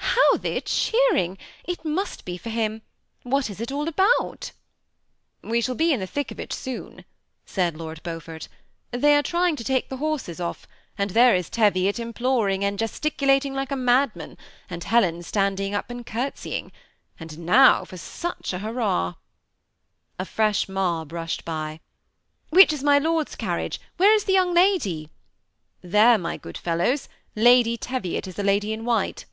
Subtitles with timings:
[0.00, 1.36] How they are cheering!
[1.64, 2.82] it must be for him.
[3.24, 4.52] What is it all about?
[4.52, 4.52] '^
[5.50, 7.04] "We shall be in the thick of it soon,"
[7.44, 8.46] said Lord Beaufort;"
[8.92, 13.52] they are trying to take the horses off, and there is Teviot imploring and gesticulating
[13.54, 14.38] like a mad man,
[14.70, 16.70] and Helen standing up and courtesying;
[17.18, 19.14] and now for such a hurrah." 1
[20.18, 20.74] THE SEMI ATTACHED COUPLE.
[20.74, 21.80] 191 A fresh mob rushed by."
[22.56, 25.08] Which is my lord's car riage,— where is the young lady?"
[25.82, 27.08] There, my good fellows.
[27.34, 29.24] Lady Teviot is the lady in white."